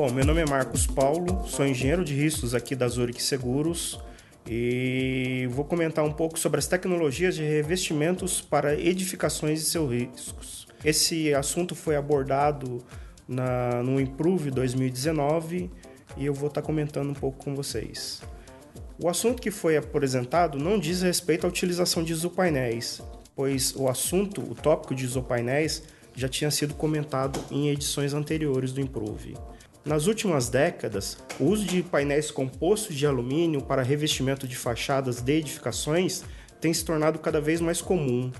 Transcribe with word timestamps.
Bom, 0.00 0.10
meu 0.10 0.24
nome 0.24 0.40
é 0.40 0.46
Marcos 0.46 0.86
Paulo, 0.86 1.46
sou 1.46 1.66
engenheiro 1.66 2.02
de 2.02 2.14
riscos 2.14 2.54
aqui 2.54 2.74
da 2.74 2.88
Zurich 2.88 3.22
Seguros 3.22 4.00
e 4.48 5.46
vou 5.50 5.62
comentar 5.62 6.02
um 6.02 6.10
pouco 6.10 6.38
sobre 6.38 6.58
as 6.58 6.66
tecnologias 6.66 7.34
de 7.34 7.42
revestimentos 7.42 8.40
para 8.40 8.74
edificações 8.80 9.60
e 9.60 9.64
seus 9.66 9.92
riscos. 9.92 10.66
Esse 10.82 11.34
assunto 11.34 11.74
foi 11.74 11.96
abordado 11.96 12.82
na, 13.28 13.82
no 13.82 14.00
Improve 14.00 14.50
2019 14.50 15.70
e 16.16 16.24
eu 16.24 16.32
vou 16.32 16.48
estar 16.48 16.62
comentando 16.62 17.10
um 17.10 17.14
pouco 17.14 17.44
com 17.44 17.54
vocês. 17.54 18.22
O 18.98 19.06
assunto 19.06 19.42
que 19.42 19.50
foi 19.50 19.76
apresentado 19.76 20.56
não 20.56 20.78
diz 20.78 21.02
respeito 21.02 21.46
à 21.46 21.50
utilização 21.50 22.02
de 22.02 22.14
isopainéis, 22.14 23.02
pois 23.36 23.76
o 23.76 23.86
assunto, 23.86 24.40
o 24.40 24.54
tópico 24.54 24.94
de 24.94 25.04
isopainéis, 25.04 25.82
já 26.16 26.26
tinha 26.26 26.50
sido 26.50 26.72
comentado 26.72 27.38
em 27.50 27.68
edições 27.68 28.14
anteriores 28.14 28.72
do 28.72 28.80
Improve. 28.80 29.36
Nas 29.84 30.06
últimas 30.06 30.50
décadas, 30.50 31.16
o 31.38 31.44
uso 31.44 31.64
de 31.64 31.82
painéis 31.82 32.30
compostos 32.30 32.94
de 32.94 33.06
alumínio 33.06 33.62
para 33.62 33.82
revestimento 33.82 34.46
de 34.46 34.54
fachadas 34.54 35.22
de 35.22 35.32
edificações 35.32 36.22
tem 36.60 36.72
se 36.72 36.84
tornado 36.84 37.18
cada 37.18 37.40
vez 37.40 37.62
mais 37.62 37.80
comum. 37.80 38.30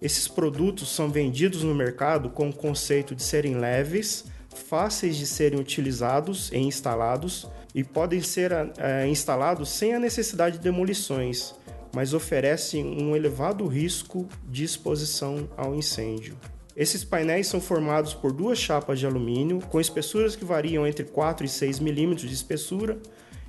Esses 0.00 0.28
produtos 0.28 0.94
são 0.94 1.10
vendidos 1.10 1.64
no 1.64 1.74
mercado 1.74 2.30
com 2.30 2.48
o 2.48 2.54
conceito 2.54 3.14
de 3.14 3.22
serem 3.24 3.56
leves, 3.56 4.26
fáceis 4.54 5.16
de 5.16 5.26
serem 5.26 5.58
utilizados 5.58 6.52
e 6.52 6.58
instalados 6.58 7.48
e 7.74 7.82
podem 7.82 8.20
ser 8.20 8.52
é, 8.78 9.08
instalados 9.08 9.70
sem 9.70 9.94
a 9.94 9.98
necessidade 9.98 10.58
de 10.58 10.62
demolições, 10.62 11.56
mas 11.92 12.14
oferecem 12.14 12.84
um 13.02 13.16
elevado 13.16 13.66
risco 13.66 14.28
de 14.48 14.62
exposição 14.62 15.48
ao 15.56 15.74
incêndio. 15.74 16.36
Esses 16.76 17.04
painéis 17.04 17.46
são 17.46 17.60
formados 17.60 18.14
por 18.14 18.32
duas 18.32 18.58
chapas 18.58 18.98
de 18.98 19.06
alumínio 19.06 19.60
com 19.68 19.80
espessuras 19.80 20.34
que 20.34 20.44
variam 20.44 20.86
entre 20.86 21.04
4 21.04 21.46
e 21.46 21.48
6 21.48 21.78
milímetros 21.78 22.28
de 22.28 22.34
espessura 22.34 22.98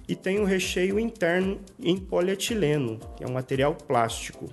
e 0.08 0.16
tem 0.16 0.40
um 0.40 0.44
recheio 0.46 1.00
interno 1.00 1.60
em 1.80 1.98
polietileno, 1.98 3.00
que 3.18 3.24
é 3.24 3.28
um 3.28 3.34
material 3.34 3.74
plástico. 3.74 4.48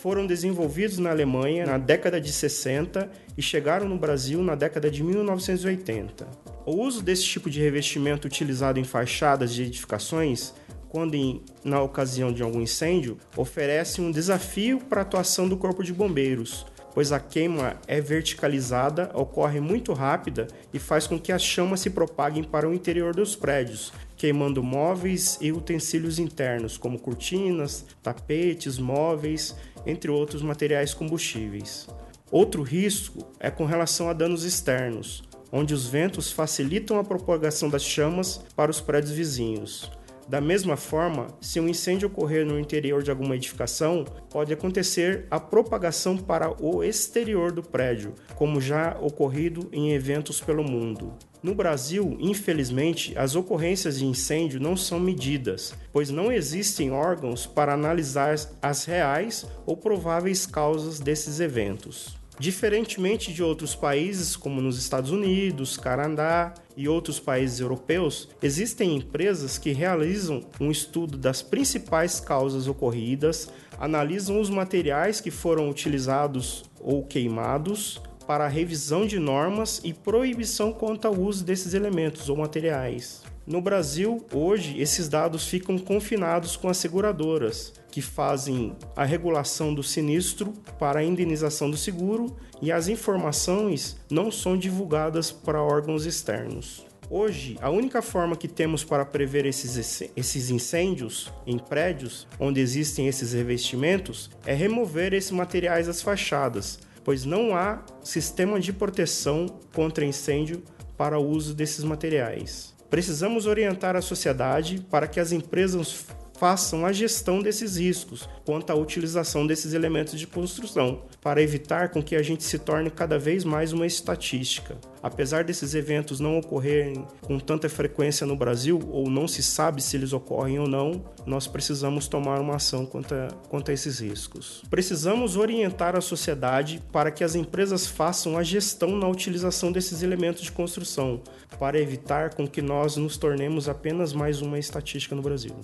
Foram 0.00 0.24
desenvolvidos 0.24 0.98
na 0.98 1.10
Alemanha 1.10 1.66
na 1.66 1.78
década 1.78 2.20
de 2.20 2.32
60 2.32 3.10
e 3.36 3.42
chegaram 3.42 3.88
no 3.88 3.98
Brasil 3.98 4.40
na 4.40 4.54
década 4.54 4.88
de 4.88 5.02
1980. 5.02 6.28
O 6.64 6.76
uso 6.76 7.02
desse 7.02 7.24
tipo 7.24 7.50
de 7.50 7.60
revestimento 7.60 8.28
utilizado 8.28 8.78
em 8.78 8.84
fachadas 8.84 9.52
de 9.52 9.64
edificações 9.64 10.54
quando 10.92 11.14
em, 11.14 11.40
na 11.64 11.80
ocasião 11.80 12.30
de 12.30 12.42
algum 12.42 12.60
incêndio, 12.60 13.16
oferece 13.34 14.02
um 14.02 14.10
desafio 14.10 14.78
para 14.78 15.00
a 15.00 15.02
atuação 15.02 15.48
do 15.48 15.56
Corpo 15.56 15.82
de 15.82 15.90
Bombeiros, 15.90 16.66
pois 16.94 17.12
a 17.12 17.20
queima 17.20 17.76
é 17.86 18.00
verticalizada, 18.00 19.10
ocorre 19.14 19.60
muito 19.60 19.92
rápida 19.92 20.48
e 20.72 20.78
faz 20.78 21.06
com 21.06 21.18
que 21.18 21.32
as 21.32 21.42
chamas 21.42 21.80
se 21.80 21.90
propaguem 21.90 22.44
para 22.44 22.68
o 22.68 22.74
interior 22.74 23.14
dos 23.14 23.34
prédios, 23.34 23.92
queimando 24.16 24.62
móveis 24.62 25.38
e 25.40 25.52
utensílios 25.52 26.18
internos, 26.18 26.76
como 26.76 26.98
cortinas, 26.98 27.84
tapetes, 28.02 28.78
móveis, 28.78 29.56
entre 29.86 30.10
outros 30.10 30.42
materiais 30.42 30.94
combustíveis. 30.94 31.88
Outro 32.30 32.62
risco 32.62 33.26
é 33.38 33.50
com 33.50 33.64
relação 33.64 34.08
a 34.08 34.12
danos 34.12 34.44
externos, 34.44 35.22
onde 35.50 35.74
os 35.74 35.86
ventos 35.86 36.32
facilitam 36.32 36.98
a 36.98 37.04
propagação 37.04 37.68
das 37.68 37.82
chamas 37.82 38.42
para 38.56 38.70
os 38.70 38.80
prédios 38.80 39.12
vizinhos. 39.12 39.90
Da 40.32 40.40
mesma 40.40 40.78
forma, 40.78 41.26
se 41.42 41.60
um 41.60 41.68
incêndio 41.68 42.08
ocorrer 42.08 42.46
no 42.46 42.58
interior 42.58 43.02
de 43.02 43.10
alguma 43.10 43.36
edificação, 43.36 44.06
pode 44.30 44.50
acontecer 44.50 45.26
a 45.30 45.38
propagação 45.38 46.16
para 46.16 46.50
o 46.58 46.82
exterior 46.82 47.52
do 47.52 47.62
prédio, 47.62 48.14
como 48.34 48.58
já 48.58 48.96
ocorrido 48.98 49.68
em 49.70 49.92
eventos 49.92 50.40
pelo 50.40 50.64
mundo. 50.64 51.12
No 51.42 51.54
Brasil, 51.54 52.16
infelizmente, 52.18 53.12
as 53.14 53.36
ocorrências 53.36 53.98
de 53.98 54.06
incêndio 54.06 54.58
não 54.58 54.74
são 54.74 54.98
medidas, 54.98 55.74
pois 55.92 56.08
não 56.08 56.32
existem 56.32 56.90
órgãos 56.90 57.44
para 57.44 57.74
analisar 57.74 58.34
as 58.62 58.86
reais 58.86 59.46
ou 59.66 59.76
prováveis 59.76 60.46
causas 60.46 60.98
desses 60.98 61.40
eventos. 61.40 62.21
Diferentemente 62.38 63.32
de 63.32 63.42
outros 63.42 63.74
países, 63.74 64.34
como 64.36 64.60
nos 64.60 64.78
Estados 64.78 65.10
Unidos, 65.10 65.76
Canadá 65.76 66.54
e 66.76 66.88
outros 66.88 67.20
países 67.20 67.60
europeus, 67.60 68.28
existem 68.42 68.96
empresas 68.96 69.58
que 69.58 69.72
realizam 69.72 70.42
um 70.58 70.70
estudo 70.70 71.18
das 71.18 71.42
principais 71.42 72.18
causas 72.20 72.66
ocorridas, 72.66 73.48
analisam 73.78 74.40
os 74.40 74.48
materiais 74.48 75.20
que 75.20 75.30
foram 75.30 75.68
utilizados 75.68 76.64
ou 76.80 77.04
queimados 77.04 78.00
para 78.26 78.48
revisão 78.48 79.06
de 79.06 79.18
normas 79.18 79.80
e 79.84 79.92
proibição 79.92 80.72
quanto 80.72 81.06
ao 81.06 81.14
uso 81.14 81.44
desses 81.44 81.74
elementos 81.74 82.28
ou 82.28 82.36
materiais. 82.36 83.22
No 83.44 83.60
Brasil, 83.60 84.24
hoje, 84.32 84.80
esses 84.80 85.08
dados 85.08 85.48
ficam 85.48 85.76
confinados 85.76 86.56
com 86.56 86.68
as 86.68 86.76
seguradoras, 86.76 87.72
que 87.90 88.00
fazem 88.00 88.76
a 88.94 89.04
regulação 89.04 89.74
do 89.74 89.82
sinistro 89.82 90.52
para 90.78 91.00
a 91.00 91.04
indenização 91.04 91.68
do 91.68 91.76
seguro 91.76 92.36
e 92.60 92.70
as 92.70 92.86
informações 92.86 93.96
não 94.08 94.30
são 94.30 94.56
divulgadas 94.56 95.32
para 95.32 95.60
órgãos 95.60 96.06
externos. 96.06 96.86
Hoje, 97.10 97.58
a 97.60 97.68
única 97.68 98.00
forma 98.00 98.36
que 98.36 98.46
temos 98.46 98.84
para 98.84 99.04
prever 99.04 99.44
esses, 99.44 100.08
esses 100.16 100.48
incêndios 100.48 101.30
em 101.44 101.58
prédios 101.58 102.28
onde 102.38 102.60
existem 102.60 103.08
esses 103.08 103.32
revestimentos 103.32 104.30
é 104.46 104.54
remover 104.54 105.12
esses 105.12 105.32
materiais 105.32 105.88
das 105.88 106.00
fachadas, 106.00 106.78
pois 107.02 107.24
não 107.24 107.56
há 107.56 107.84
sistema 108.04 108.60
de 108.60 108.72
proteção 108.72 109.46
contra 109.74 110.04
incêndio 110.04 110.62
para 110.96 111.18
o 111.18 111.28
uso 111.28 111.52
desses 111.54 111.82
materiais. 111.82 112.72
Precisamos 112.92 113.46
orientar 113.46 113.96
a 113.96 114.02
sociedade 114.02 114.78
para 114.90 115.06
que 115.06 115.18
as 115.18 115.32
empresas 115.32 116.04
façam 116.42 116.84
a 116.84 116.92
gestão 116.92 117.40
desses 117.40 117.76
riscos 117.76 118.28
quanto 118.44 118.72
à 118.72 118.74
utilização 118.74 119.46
desses 119.46 119.74
elementos 119.74 120.18
de 120.18 120.26
construção, 120.26 121.02
para 121.20 121.40
evitar 121.40 121.90
com 121.90 122.02
que 122.02 122.16
a 122.16 122.22
gente 122.22 122.42
se 122.42 122.58
torne 122.58 122.90
cada 122.90 123.16
vez 123.16 123.44
mais 123.44 123.72
uma 123.72 123.86
estatística. 123.86 124.76
Apesar 125.00 125.44
desses 125.44 125.72
eventos 125.72 126.18
não 126.18 126.36
ocorrerem 126.38 127.06
com 127.20 127.38
tanta 127.38 127.68
frequência 127.68 128.26
no 128.26 128.34
Brasil, 128.34 128.80
ou 128.90 129.08
não 129.08 129.28
se 129.28 129.40
sabe 129.40 129.80
se 129.80 129.96
eles 129.96 130.12
ocorrem 130.12 130.58
ou 130.58 130.66
não, 130.66 131.04
nós 131.24 131.46
precisamos 131.46 132.08
tomar 132.08 132.40
uma 132.40 132.56
ação 132.56 132.84
quanto 132.84 133.14
a, 133.14 133.28
quanto 133.48 133.70
a 133.70 133.74
esses 133.74 134.00
riscos. 134.00 134.64
Precisamos 134.68 135.36
orientar 135.36 135.94
a 135.94 136.00
sociedade 136.00 136.82
para 136.90 137.12
que 137.12 137.22
as 137.22 137.36
empresas 137.36 137.86
façam 137.86 138.36
a 138.36 138.42
gestão 138.42 138.96
na 138.96 139.06
utilização 139.06 139.70
desses 139.70 140.02
elementos 140.02 140.42
de 140.42 140.50
construção, 140.50 141.22
para 141.56 141.78
evitar 141.78 142.34
com 142.34 142.48
que 142.48 142.60
nós 142.60 142.96
nos 142.96 143.16
tornemos 143.16 143.68
apenas 143.68 144.12
mais 144.12 144.42
uma 144.42 144.58
estatística 144.58 145.14
no 145.14 145.22
Brasil. 145.22 145.54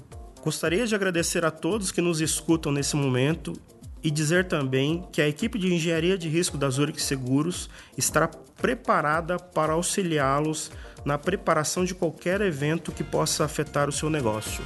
Gostaria 0.48 0.86
de 0.86 0.94
agradecer 0.94 1.44
a 1.44 1.50
todos 1.50 1.92
que 1.92 2.00
nos 2.00 2.22
escutam 2.22 2.72
nesse 2.72 2.96
momento 2.96 3.52
e 4.02 4.10
dizer 4.10 4.48
também 4.48 5.06
que 5.12 5.20
a 5.20 5.28
equipe 5.28 5.58
de 5.58 5.70
engenharia 5.70 6.16
de 6.16 6.26
risco 6.26 6.56
da 6.56 6.70
Zurich 6.70 7.02
Seguros 7.02 7.68
estará 7.98 8.28
preparada 8.56 9.38
para 9.38 9.74
auxiliá-los 9.74 10.70
na 11.04 11.18
preparação 11.18 11.84
de 11.84 11.94
qualquer 11.94 12.40
evento 12.40 12.92
que 12.92 13.04
possa 13.04 13.44
afetar 13.44 13.90
o 13.90 13.92
seu 13.92 14.08
negócio. 14.08 14.64